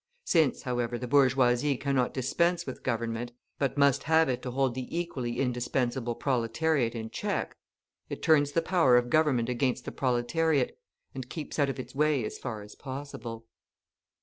[0.25, 4.97] Since, however, the bourgeoisie cannot dispense with government, but must have it to hold the
[4.99, 7.55] equally indispensable proletariat in check,
[8.09, 10.75] it turns the power of government against the proletariat
[11.13, 13.45] and keeps out of its way as far as possible.